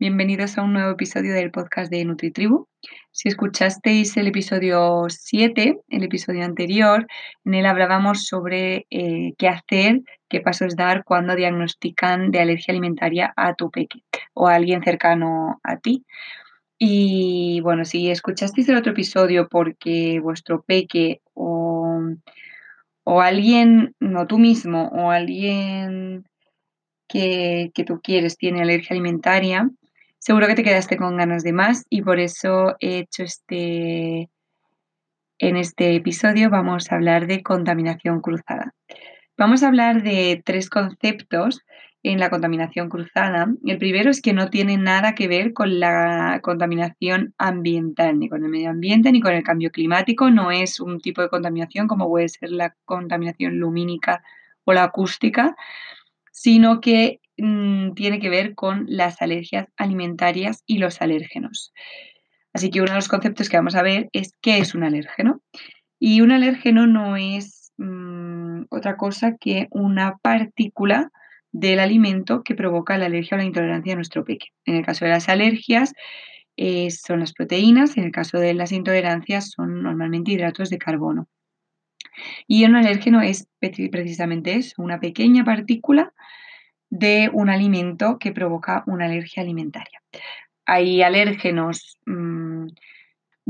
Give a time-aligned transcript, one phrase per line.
[0.00, 2.66] Bienvenidos a un nuevo episodio del podcast de NutriTribu.
[3.10, 7.06] Si escuchasteis el episodio 7, el episodio anterior,
[7.44, 13.34] en él hablábamos sobre eh, qué hacer, qué pasos dar cuando diagnostican de alergia alimentaria
[13.36, 14.00] a tu peque
[14.32, 16.06] o a alguien cercano a ti.
[16.78, 22.00] Y bueno, si escuchasteis el otro episodio porque vuestro peque o,
[23.04, 26.24] o alguien, no tú mismo, o alguien
[27.06, 29.68] que, que tú quieres tiene alergia alimentaria,
[30.20, 34.30] seguro que te quedaste con ganas de más y por eso he hecho este...
[35.42, 38.74] En este episodio vamos a hablar de contaminación cruzada.
[39.38, 41.62] Vamos a hablar de tres conceptos
[42.02, 43.48] en la contaminación cruzada.
[43.64, 48.44] El primero es que no tiene nada que ver con la contaminación ambiental, ni con
[48.44, 50.30] el medio ambiente, ni con el cambio climático.
[50.30, 54.22] No es un tipo de contaminación como puede ser la contaminación lumínica
[54.64, 55.56] o la acústica,
[56.32, 61.72] sino que Mm, tiene que ver con las alergias alimentarias y los alérgenos.
[62.52, 65.40] Así que uno de los conceptos que vamos a ver es qué es un alérgeno.
[65.98, 71.10] Y un alérgeno no es mm, otra cosa que una partícula
[71.50, 74.48] del alimento que provoca la alergia o la intolerancia de nuestro peque.
[74.66, 75.94] En el caso de las alergias
[76.58, 81.26] eh, son las proteínas, en el caso de las intolerancias son normalmente hidratos de carbono.
[82.46, 86.12] Y un alérgeno es precisamente eso, una pequeña partícula
[86.90, 90.02] de un alimento que provoca una alergia alimentaria.
[90.66, 92.66] Hay alérgenos mm,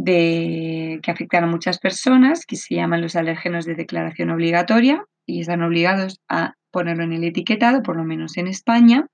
[0.04, 5.62] que afectan a muchas personas, que se llaman los alérgenos de declaración obligatoria y están
[5.62, 9.06] obligados a ponerlo en el etiquetado, por lo menos en España.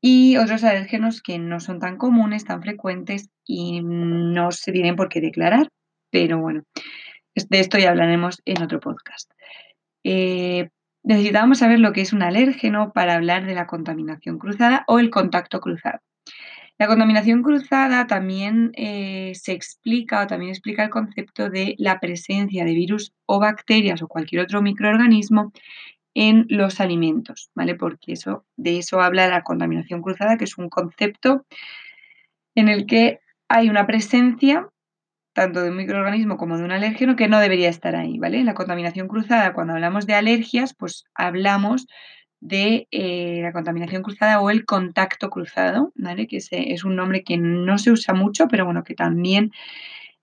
[0.00, 5.08] Y otros alérgenos que no son tan comunes, tan frecuentes y no se tienen por
[5.08, 5.68] qué declarar.
[6.10, 6.62] Pero bueno,
[7.34, 9.30] de esto ya hablaremos en otro podcast.
[10.04, 10.68] Eh,
[11.08, 15.08] necesitábamos saber lo que es un alérgeno para hablar de la contaminación cruzada o el
[15.08, 16.00] contacto cruzado.
[16.76, 22.64] La contaminación cruzada también eh, se explica o también explica el concepto de la presencia
[22.64, 25.50] de virus o bacterias o cualquier otro microorganismo
[26.14, 27.74] en los alimentos, ¿vale?
[27.74, 31.46] Porque eso, de eso habla la contaminación cruzada, que es un concepto
[32.54, 34.68] en el que hay una presencia
[35.38, 38.42] tanto de un microorganismo como de un alérgeno que no debería estar ahí, ¿vale?
[38.42, 41.86] La contaminación cruzada, cuando hablamos de alergias, pues hablamos
[42.40, 46.26] de eh, la contaminación cruzada o el contacto cruzado, ¿vale?
[46.26, 49.52] Que es, un nombre que no se usa mucho, pero bueno, que también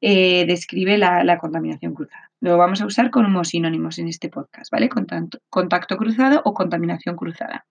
[0.01, 2.29] eh, describe la, contaminación cruzada.
[2.41, 4.89] Lo vamos a usar como sinónimos en este podcast, ¿vale?
[4.89, 7.65] Contacto, contacto cruzado o contaminación cruzada.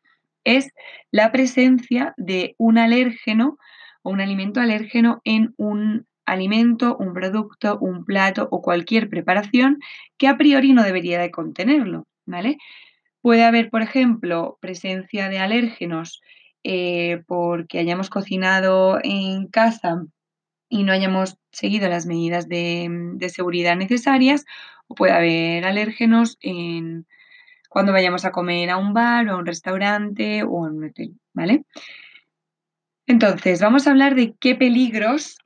[0.44, 0.72] Es
[1.10, 3.58] la presencia de un alérgeno
[4.00, 9.78] o un alimento alérgeno en un alimento, un producto, un plato o cualquier preparación
[10.16, 12.58] que a priori no debería de contenerlo, ¿vale?
[13.20, 16.20] Puede haber, por ejemplo, presencia de alérgenos
[16.62, 20.04] eh, porque hayamos cocinado en casa
[20.68, 24.44] y no hayamos seguido las medidas de, seguridad necesarias,
[24.88, 27.06] o puede haber alérgenos en,
[27.68, 31.14] cuando vayamos a comer a un bar o a un restaurante o a un hotel,
[31.32, 31.64] ¿vale?
[33.06, 35.36] Entonces, vamos a hablar de qué peligros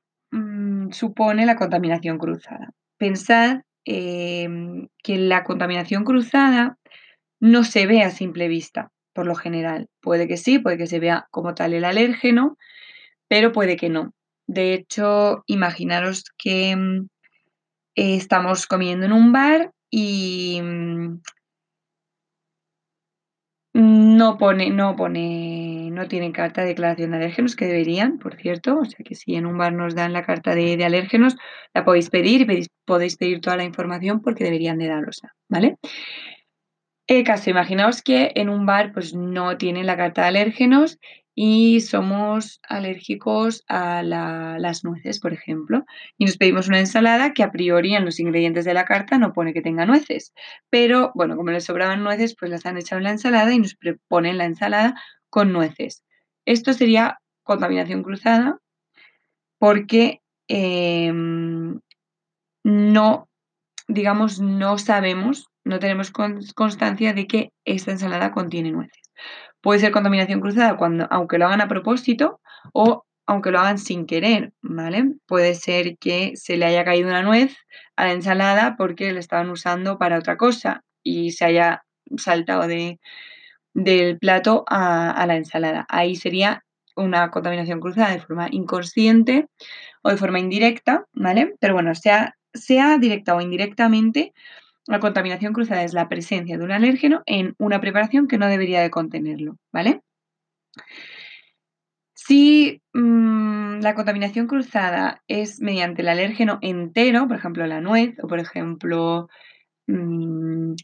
[0.93, 2.71] supone la contaminación cruzada.
[2.99, 6.79] Pensad em, que la contaminación cruzada
[7.41, 9.89] no se ve a simple vista, por lo general.
[10.01, 12.57] Puede que sí, puede que se vea como tal el alérgeno,
[13.29, 14.13] pero puede que no.
[14.47, 17.09] De hecho, imaginaros que mm,
[17.95, 21.21] estamos comiendo en un bar y, mm,
[23.79, 28.79] No pone, no pone, no tienen carta de declaración de alérgenos, que deberían, por cierto.
[28.79, 31.37] O sea que si en un bar nos dan la carta de, alérgenos,
[31.75, 35.77] la podéis pedir y podéis pedir toda la información porque deberían de darosla, ¿vale?
[37.25, 40.99] Caso, imaginaos que en un bar pues no tienen la carta de alérgenos
[41.41, 45.87] y somos alérgicos a las nueces, por ejemplo,
[46.19, 49.33] y nos pedimos una ensalada que a priori en los ingredientes de la carta no
[49.33, 50.33] pone que tenga nueces,
[50.69, 53.77] pero bueno, como les sobraban nueces, pues las han echado en la ensalada y nos
[54.09, 56.05] ponen la ensalada con nueces.
[56.47, 58.59] Esto sería contaminación cruzada
[59.59, 61.81] porque em,
[62.65, 63.29] no,
[63.89, 69.03] digamos, no sabemos, no tenemos constancia de que esta ensalada contiene nueces.
[69.61, 72.41] Puede ser contaminación cruzada cuando, aunque lo hagan a propósito
[72.73, 75.13] o aunque lo hagan sin querer, ¿vale?
[75.27, 77.57] Puede ser que se le haya caído una nuez
[77.97, 81.85] a la ensalada porque la estaban usando para otra cosa y se haya
[82.17, 82.99] saltado de,
[83.75, 85.87] del plato a, la ensalada.
[85.89, 86.65] Ahí sería
[86.97, 89.47] una contaminación cruzada de forma inconsciente
[90.03, 91.55] o de forma indirecta, ¿vale?
[91.61, 94.33] Pero bueno, sea, sea directa o indirectamente,
[94.87, 98.81] la contaminación cruzada es la presencia de un alérgeno en una preparación que no debería
[98.81, 100.01] de contenerlo, ¿vale?
[102.15, 108.27] Si mm, la contaminación cruzada es mediante el alérgeno entero, por ejemplo la nuez o
[108.27, 109.29] por ejemplo
[109.87, 110.75] mm,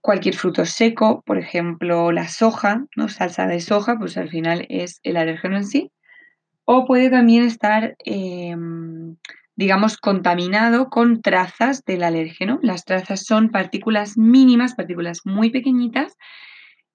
[0.00, 3.08] cualquier fruto seco, por ejemplo la soja, ¿no?
[3.08, 5.92] salsa de soja, pues al final es el alérgeno en sí.
[6.64, 9.16] O puede también estar em,
[9.60, 12.58] digamos, contaminado con trazas del alérgeno.
[12.62, 16.16] Las trazas son partículas mínimas, partículas muy pequeñitas,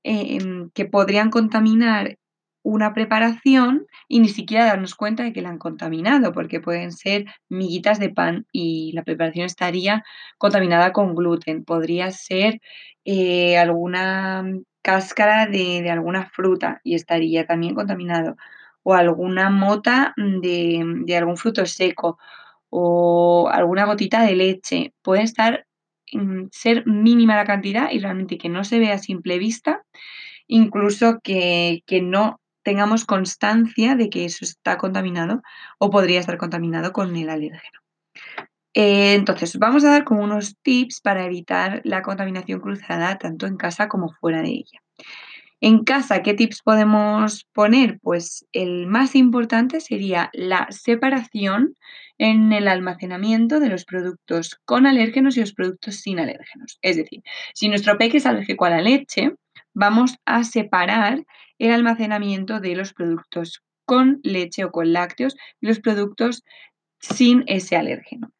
[0.04, 2.18] em, que podrían contaminar
[2.66, 7.26] una preparación y ni siquiera darnos cuenta de que la han contaminado, porque pueden ser
[7.48, 10.04] miguitas de pan y la preparación estaría
[10.40, 11.64] contaminada con gluten.
[11.64, 12.60] Podría ser
[13.06, 14.44] eh, alguna
[14.82, 18.36] cáscara de, de, alguna fruta y estaría también contaminado.
[18.82, 22.18] O alguna mota de, de algún fruto seco
[22.70, 24.94] o alguna gotita de leche.
[25.04, 25.68] Puede estar,
[26.14, 29.84] mm, ser mínima la cantidad y realmente que no se vea a simple vista,
[30.48, 35.44] incluso que, no tengamos constancia de que eso está contaminado
[35.78, 37.80] o podría estar contaminado con el alérgeno.
[38.74, 43.56] Eh, entonces, vamos a dar como unos tips para evitar la contaminación cruzada tanto en
[43.56, 44.80] casa como fuera de ella.
[45.62, 48.00] En casa, ¿qué tips podemos poner?
[48.02, 51.76] Pues el más importante sería la separación
[52.18, 56.80] en el almacenamiento de los productos con alérgenos y los productos sin alérgenos.
[56.82, 57.22] Es decir,
[57.54, 59.34] si nuestro peque es alérgico a la leche,
[59.76, 61.24] vamos a separar
[61.60, 66.44] el almacenamiento de los productos con leche o con lácteos y los productos
[67.00, 68.32] sin ese alérgeno.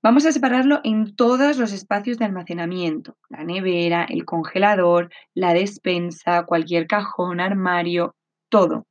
[0.00, 6.44] Vamos a separarlo en todos los espacios de almacenamiento, la nevera, el congelador, la despensa,
[6.44, 8.14] cualquier cajón, armario,
[8.48, 8.86] todo.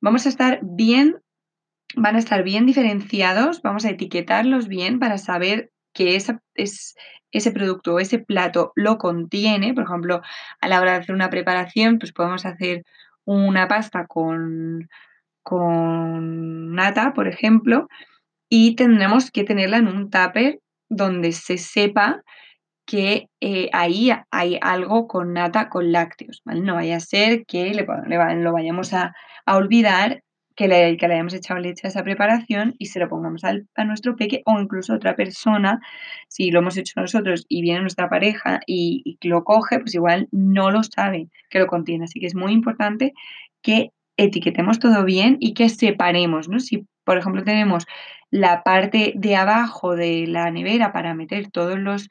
[0.00, 1.16] Vamos a estar bien
[1.96, 6.94] van a estar bien diferenciados, vamos a etiquetarlos bien para saber que es,
[7.32, 9.74] ese producto o ese plato lo contiene.
[9.74, 10.22] Por ejemplo,
[10.60, 12.84] a la hora de hacer una preparación, pues podemos hacer
[13.24, 14.88] una pasta con,
[15.42, 17.88] con nata, por ejemplo,
[18.48, 22.22] y tendremos que tenerla en un tupper donde se sepa
[22.84, 27.86] que eh, ahí hay algo con nata con lácteos, No vaya a ser que le,
[28.42, 29.14] lo vayamos a,
[29.46, 30.22] a olvidar
[30.56, 33.84] que le, que le hayamos echado leche a esa preparación y se lo pongamos a
[33.84, 35.80] nuestro peque o incluso a otra persona,
[36.28, 40.70] si lo hemos hecho nosotros y viene nuestra pareja y, lo coge, pues igual no
[40.70, 42.04] lo sabe que lo contiene.
[42.04, 43.12] Así que es muy importante
[43.62, 46.60] que etiquetemos todo bien y que separemos, ¿no?
[46.60, 47.86] Si, por ejemplo, tenemos
[48.30, 52.08] la parte de abajo de la nevera para meter todos los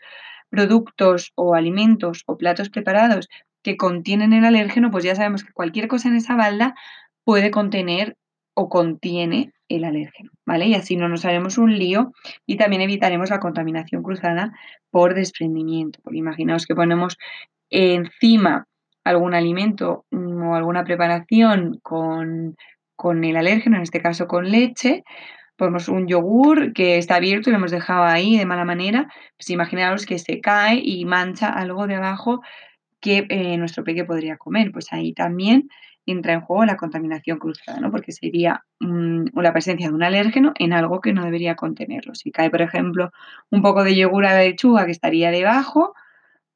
[0.49, 3.27] productos o alimentos o platos preparados
[3.63, 6.75] que contienen el alérgeno, pues ya sabemos que cualquier cosa en esa balda
[7.23, 8.17] puede contener
[8.53, 10.67] o contiene el alérgeno, ¿vale?
[10.67, 12.11] Y así no nos haremos un lío
[12.45, 14.51] y también evitaremos la contaminación cruzada
[14.89, 15.99] por desprendimiento.
[16.03, 17.17] Porque imaginaos que ponemos
[17.69, 18.67] encima
[19.03, 22.55] algún alimento mm, o alguna preparación con,
[22.95, 25.03] con el alérgeno, en este caso con leche,
[25.55, 29.49] ponemos un yogur que está abierto y lo hemos dejado ahí de mala manera, pues
[29.49, 32.41] imaginaos que se cae y mancha algo de abajo
[32.99, 34.71] que eh, nuestro peque podría comer.
[34.71, 35.69] Pues ahí también
[36.05, 37.91] entra en juego la contaminación cruzada, ¿no?
[37.91, 42.15] Porque sería mm, la presencia de un alérgeno en algo que no debería contenerlo.
[42.15, 43.11] Si cae, por ejemplo,
[43.49, 45.93] un poco de yogur a la lechuga que estaría debajo,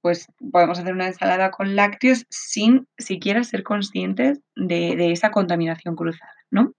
[0.01, 5.95] pues podemos hacer una ensalada con lácteos sin siquiera ser conscientes de, de esa contaminación
[5.95, 6.73] cruzada, ¿no?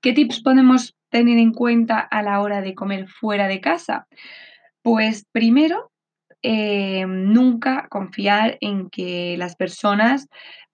[0.00, 4.06] ¿Qué tips podemos tener en cuenta a la hora de comer fuera de casa?
[4.82, 5.90] Pues primero,
[6.48, 10.28] eh, nunca confiar en que las personas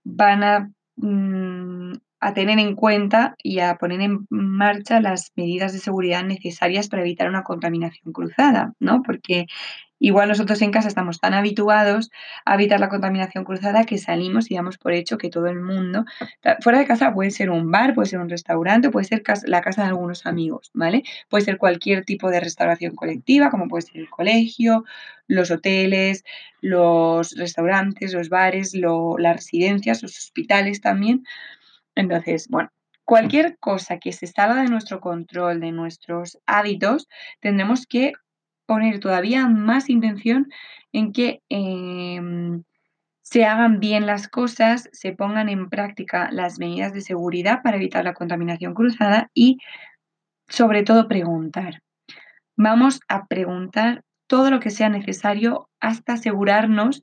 [0.05, 5.81] van a, mm, a tener en cuenta y a poner en marcha las medidas de
[5.81, 9.03] seguridad necesarias para evitar una contaminación cruzada, ¿no?
[9.03, 9.47] Porque
[10.05, 12.11] Igual nosotros en casa estamos tan habituados
[12.45, 16.05] a evitar la contaminación cruzada que salimos y damos por hecho que todo el mundo,
[16.61, 19.83] fuera de casa puede ser un bar, puede ser un restaurante, puede ser la casa
[19.83, 21.05] de algunos amigos, ¿vale?
[21.29, 24.83] Puede ser cualquier tipo de restauración colectiva, como puede ser el colegio,
[25.29, 26.25] los hoteles,
[26.61, 31.23] los restaurantes, los bares, las residencias, los hospitales también.
[31.95, 32.71] Entonces, bueno,
[33.05, 37.09] cualquier cosa que se salga de nuestro control, de nuestros hábitos,
[37.41, 38.13] tendremos que
[38.67, 40.49] poner todavía más intención
[40.93, 42.63] en que em,
[43.23, 48.05] se hagan bien las cosas, se pongan en práctica las medidas de seguridad para evitar
[48.05, 49.59] la contaminación cruzada y
[50.49, 51.83] sobre todo preguntar.
[52.57, 57.03] Vamos a preguntar todo lo que sea necesario hasta asegurarnos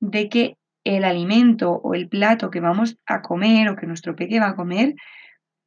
[0.00, 0.56] de que
[0.96, 4.56] el alimento o el plato que vamos a comer o que nuestro peque va a
[4.56, 4.94] comer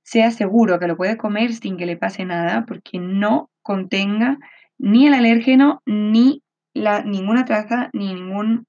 [0.04, 4.40] sea seguro, que lo puede comer sin que le pase nada, porque no contenga
[4.80, 6.42] ni el alérgeno, ni
[6.74, 8.66] la, ninguna traza, ni, ningún,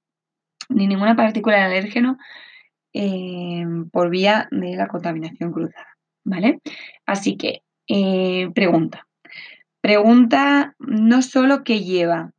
[0.69, 2.19] ni ninguna partícula de alérgeno
[2.93, 5.89] eh, por vía de la contaminación cruzada.
[6.25, 6.61] ¿Vale?
[7.07, 9.09] Así que, eh, pregunta.
[9.81, 12.31] Pregunta no solo qué lleva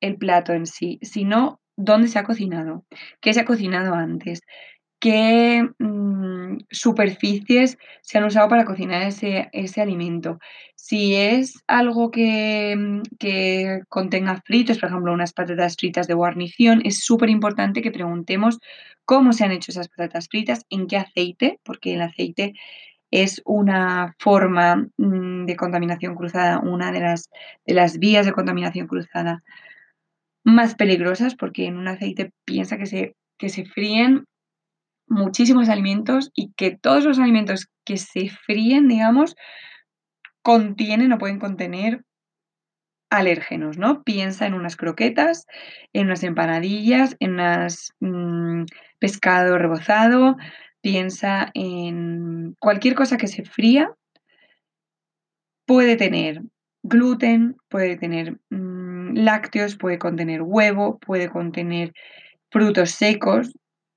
[0.00, 2.84] el plato en sí, sino dónde se ha cocinado,
[3.20, 4.42] qué se ha cocinado antes,
[5.00, 10.38] qué mm, superficies se han usado para cocinar ese, alimento.
[10.76, 16.82] Si es algo que, mm, que, contenga fritos, por ejemplo, unas patatas fritas de guarnición,
[16.84, 18.58] es súper importante que preguntemos
[19.04, 22.54] cómo se han hecho esas patatas fritas, en qué aceite, porque el aceite
[23.10, 27.30] es una forma mm, de contaminación cruzada, una de las,
[27.66, 29.42] de las vías de contaminación cruzada
[30.50, 34.24] más peligrosas, porque en un aceite piensa que se, que se fríen
[35.06, 39.34] muchísimos alimentos y que todos los alimentos que se fríen, digamos,
[40.42, 42.04] contienen o pueden contener
[43.10, 44.02] alérgenos, ¿no?
[44.04, 45.46] Piensa en unas croquetas,
[45.92, 48.64] en unas empanadillas, en unas mm,
[49.00, 50.36] pescado rebozado,
[50.80, 53.92] piensa en cualquier cosa que se fría,
[55.66, 56.42] puede tener
[56.82, 58.69] gluten, puede tener mm,
[59.14, 61.92] lácteos, puede contener huevo, puede contener
[62.50, 63.52] frutos secos,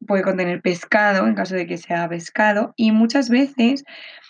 [0.05, 3.84] puede contener pescado en caso de que sea pescado y muchas veces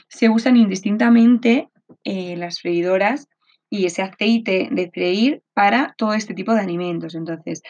[0.07, 1.69] se usan indistintamente
[2.03, 3.27] eh, las freidoras
[3.69, 7.15] y ese aceite de freír para todo este tipo de alimentos.
[7.15, 7.63] Entonces,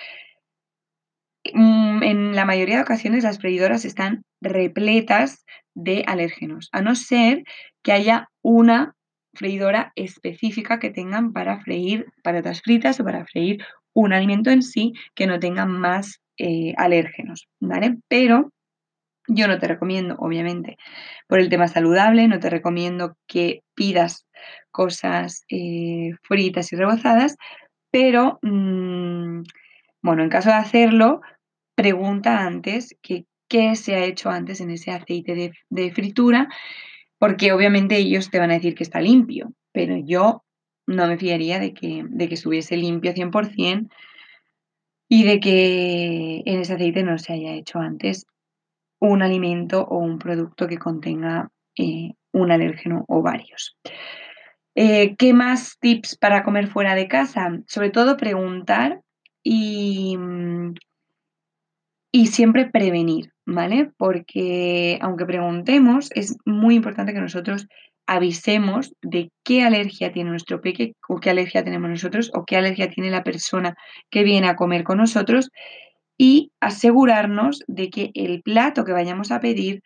[1.53, 7.43] mm, en la mayoría de ocasiones las freidoras están repletas de alérgenos, a no ser
[7.81, 8.95] que haya una
[9.33, 13.63] freidora específica que tengan para freír patatas fritas o para freír
[13.93, 17.97] un alimento en sí que no tenga más eh, alérgenos, ¿vale?
[18.07, 18.51] Pero
[19.27, 20.77] yo no te recomiendo, obviamente,
[21.27, 24.25] por el tema saludable, no te recomiendo que pidas
[24.71, 27.37] cosas eh, fritas y rebozadas,
[27.91, 29.43] pero, mm,
[30.01, 31.21] bueno, en caso de hacerlo,
[31.75, 36.49] pregunta antes que, qué se ha hecho antes en ese aceite de, fritura,
[37.23, 40.43] porque obviamente ellos te van a decir que está limpio, pero yo
[40.85, 43.87] no me fiaría de que, de que estuviese limpio 100%
[45.07, 48.25] y de que en ese aceite no se haya hecho antes
[48.99, 53.77] un alimento o un producto que contenga eh, un alérgeno o varios.
[54.75, 57.57] Eh, ¿Qué más tips para comer fuera de casa?
[57.67, 58.99] Sobre todo preguntar
[59.41, 60.73] y, mm,
[62.15, 63.91] y siempre prevenir, ¿vale?
[63.97, 67.67] Porque aunque preguntemos, es muy importante que nosotros
[68.05, 72.89] avisemos de qué alergia tiene nuestro peque o qué alergia tenemos nosotros o qué alergia
[72.89, 73.75] tiene la persona
[74.11, 75.49] que viene a comer con nosotros
[76.15, 79.81] y asegurarnos de que el plato que vayamos a pedir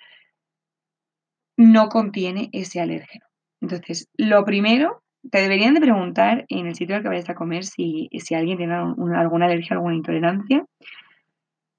[1.55, 3.25] no contiene ese alérgeno.
[3.61, 7.63] Entonces, lo primero, te deberían de preguntar en el sitio al que vayas a comer
[7.63, 10.65] si, si alguien tiene alguna alergia, alguna intolerancia,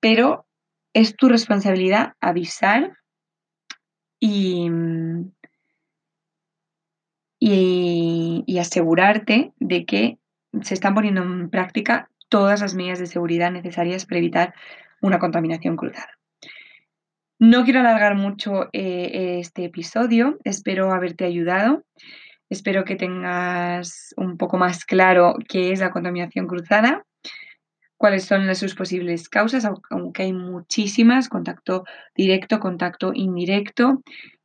[0.01, 0.47] pero
[0.95, 2.99] es tu responsabilidad avisar
[4.21, 4.69] y,
[7.39, 10.19] y, asegurarte de que
[10.63, 14.55] se están poniendo en práctica todas las medidas de seguridad necesarias para evitar
[15.01, 16.19] una contaminación cruzada.
[17.39, 21.85] No quiero alargar mucho eh, este episodio, espero haberte ayudado,
[22.51, 27.05] espero que tengas un poco más claro qué es la contaminación cruzada,
[27.99, 34.03] cuáles son sus posibles causas, aunque hay muchísimas, contacto directo, contacto indirecto,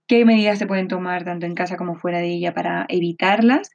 [0.07, 3.71] qué medidas se pueden tomar tanto en casa como fuera de ella para evitarlas.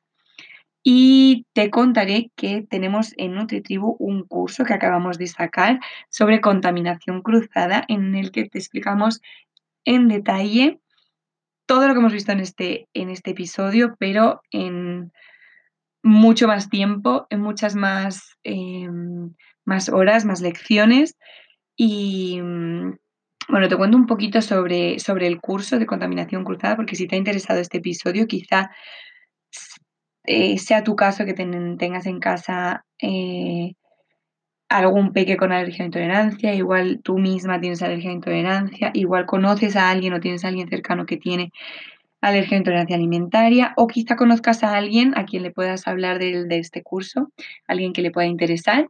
[0.82, 7.23] Y te contaré que tenemos en NutriTribu un curso que acabamos de sacar sobre contaminación
[7.23, 9.20] cruzada en el que te explicamos
[9.85, 10.80] en detalle
[11.66, 15.12] todo lo que hemos visto en este, en este episodio, pero en
[16.02, 19.35] mucho más tiempo, en muchas más, em,
[19.68, 21.16] más horas, más lecciones.
[21.76, 22.96] Y mm,
[23.48, 27.14] bueno, te cuento un poquito sobre, sobre el curso de contaminación cruzada, porque si te
[27.14, 28.70] ha interesado este episodio, quizá
[30.25, 33.75] eh, sea tu caso que tengas en casa eh,
[34.68, 39.76] algún peque con alergia o intolerancia, igual tú misma tienes alergia o intolerancia, igual conoces
[39.76, 41.52] a alguien o tienes a alguien cercano que tiene
[42.20, 46.44] alergia o intolerancia alimentaria, o quizá conozcas a alguien a quien le puedas hablar de,
[46.44, 47.32] de, este curso,
[47.66, 48.88] alguien que le pueda interesar.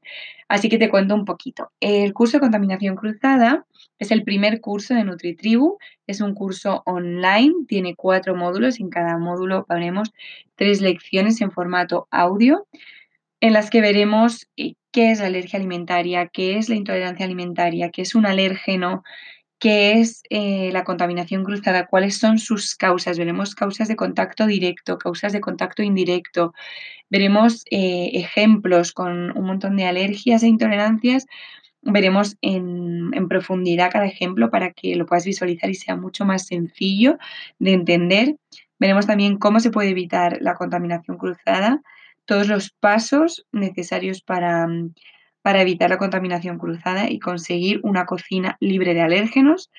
[0.48, 1.70] Así que te cuento un poquito.
[1.80, 3.66] El curso de contaminación cruzada
[3.98, 9.18] es el primer curso de NutriTribu, es un curso online, tiene cuatro módulos, en cada
[9.18, 10.12] módulo veremos
[10.54, 12.66] tres lecciones en formato audio,
[13.40, 17.90] en las que veremos eh, qué es la alergia alimentaria, qué es la intolerancia alimentaria,
[17.90, 19.02] qué es un alérgeno,
[19.58, 23.18] qué es eh, la contaminación cruzada, cuáles son sus causas.
[23.18, 26.54] Veremos causas de contacto directo, causas de contacto indirecto.
[27.10, 31.26] Veremos eh, ejemplos con un montón de alergias e intolerancias.
[31.82, 36.46] Veremos en, en, profundidad cada ejemplo para que lo puedas visualizar y sea mucho más
[36.46, 37.18] sencillo
[37.58, 38.36] de entender.
[38.78, 41.82] Veremos también cómo se puede evitar la contaminación cruzada,
[42.26, 44.68] todos los pasos necesarios para
[45.42, 49.70] para evitar la contaminación cruzada y conseguir una cocina libre de alérgenos.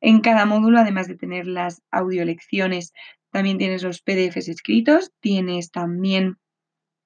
[0.00, 2.92] En cada módulo, además de tener las audiolecciones,
[3.30, 6.36] también tienes los PDFs escritos, tienes también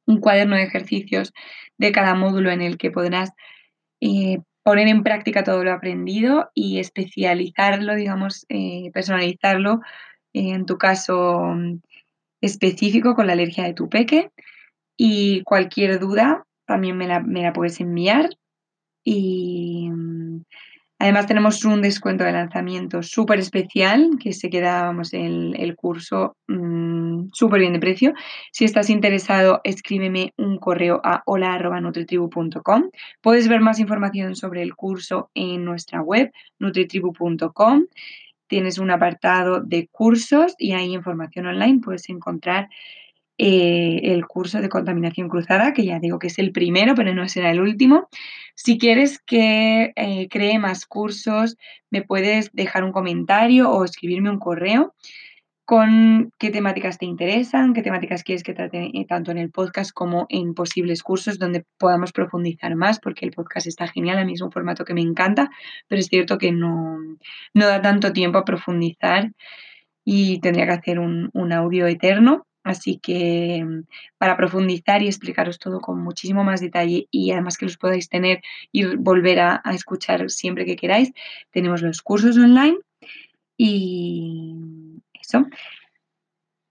[0.07, 1.33] un cuaderno de ejercicios
[1.79, 3.31] de cada módulo en el que podrás
[4.01, 9.81] eh, poner en práctica todo lo aprendido y especializarlo, digamos, eh, personalizarlo,
[10.33, 11.81] en tu caso mm,
[12.41, 14.31] específico con la alergia de tu peque.
[14.97, 18.31] Y cualquier duda, también me la, puedes enviar.
[19.03, 20.45] Y mm,
[21.01, 27.31] además tenemos un descuento de lanzamiento súper especial que se queda, vamos, el, curso mm,
[27.33, 28.13] súper bien de precio.
[28.53, 32.91] Si estás interesado, escríbeme un correo a hola.nutritribu.com.
[33.21, 37.87] Puedes ver más información sobre el curso en nuestra web, nutritribu.com.
[38.47, 41.81] Tienes un apartado de cursos y hay información online.
[41.81, 42.69] Puedes encontrar
[43.43, 47.27] eh, el curso de contaminación cruzada, que ya digo que es el primero, pero no
[47.27, 48.11] será el último.
[48.55, 51.57] Si quieres que eh, cree más cursos,
[51.91, 54.95] me puedes dejar un comentario o escribirme un correo
[55.65, 59.91] con qué temáticas te interesan, qué temáticas quieres que trate eh, tanto en el podcast
[59.93, 64.51] como en posibles cursos donde podamos profundizar más, porque el podcast está genial, el mismo
[64.51, 65.49] formato que me encanta,
[65.89, 66.99] pero es cierto que no,
[67.55, 69.33] no da tanto tiempo a profundizar
[70.05, 72.45] y tendría que hacer un audio eterno.
[72.71, 73.83] Así que mm,
[74.19, 78.41] para profundizar y explicaros todo con muchísimo más detalle y además que los podáis tener
[78.73, 81.13] y volver a, escuchar siempre que queráis,
[81.51, 82.79] tenemos los cursos online
[83.57, 84.55] y
[85.21, 85.47] eso.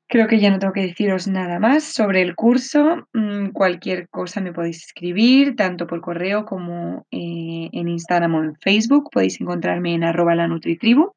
[0.07, 3.07] Creo que ya no tengo que deciros nada más sobre el curso.
[3.13, 8.55] Mm, cualquier cosa me podéis escribir, tanto por correo como eh, en Instagram o en
[8.55, 9.09] Facebook.
[9.11, 11.13] Podéis encontrarme en arroba la Nutritribu.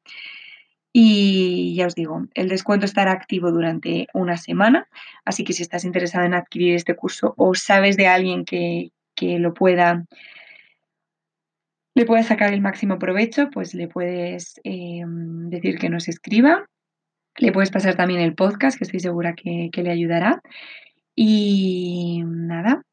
[0.95, 4.87] Y ya os digo, el descuento estará activo durante una semana,
[5.25, 9.53] así que si estás interesado en adquirir este curso o sabes de alguien que, lo
[9.55, 10.05] pueda,
[11.95, 16.69] le pueda sacar el máximo provecho, pues le puedes em, decir que nos escriba.
[17.37, 20.43] Le puedes pasar también el podcast, que estoy segura que, que le ayudará.
[21.15, 22.83] Y nada,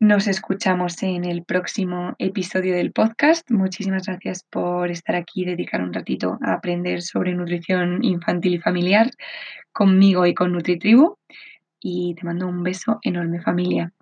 [0.00, 3.50] nos escuchamos en el próximo episodio del podcast.
[3.50, 8.58] Muchísimas gracias por estar aquí y dedicar un ratito a aprender sobre nutrición infantil y
[8.58, 9.10] familiar
[9.72, 11.18] conmigo y con NutriTribu.
[11.80, 13.92] Y te mando un beso enorme familia.